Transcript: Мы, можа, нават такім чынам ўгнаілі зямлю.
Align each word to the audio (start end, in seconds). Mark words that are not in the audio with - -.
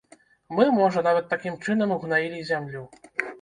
Мы, 0.59 0.63
можа, 0.77 1.03
нават 1.07 1.27
такім 1.33 1.59
чынам 1.67 1.93
ўгнаілі 1.99 2.41
зямлю. 2.51 2.83